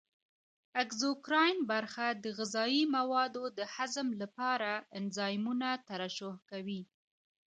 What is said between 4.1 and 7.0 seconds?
لپاره انزایمونه ترشح کوي.